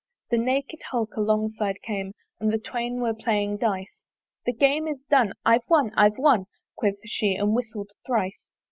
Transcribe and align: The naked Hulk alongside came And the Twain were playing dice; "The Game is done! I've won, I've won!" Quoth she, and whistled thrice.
The 0.31 0.39
naked 0.39 0.79
Hulk 0.89 1.15
alongside 1.15 1.83
came 1.83 2.13
And 2.39 2.51
the 2.51 2.57
Twain 2.57 3.01
were 3.01 3.13
playing 3.13 3.57
dice; 3.57 4.03
"The 4.47 4.51
Game 4.51 4.87
is 4.87 5.03
done! 5.11 5.33
I've 5.45 5.61
won, 5.69 5.91
I've 5.93 6.17
won!" 6.17 6.47
Quoth 6.75 6.95
she, 7.05 7.35
and 7.35 7.53
whistled 7.53 7.91
thrice. 8.07 8.49